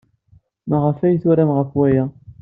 Maɣef 0.69 0.99
ay 1.01 1.15
turam 1.21 1.51
ɣef 1.57 1.71
waya? 1.77 2.05